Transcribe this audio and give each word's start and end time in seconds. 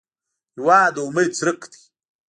هېواد 0.55 0.89
د 0.95 0.97
امید 1.07 1.31
څرک 1.39 1.59
دی. 1.71 1.81